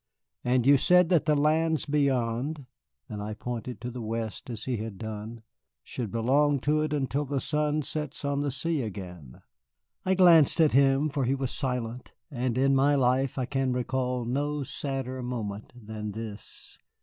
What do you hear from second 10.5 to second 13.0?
at him, for he was silent, and in my